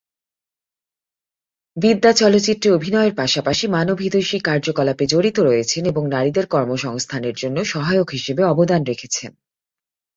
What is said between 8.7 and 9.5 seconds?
রেখেছেন।